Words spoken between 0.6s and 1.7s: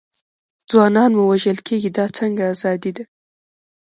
ځوانان مو وژل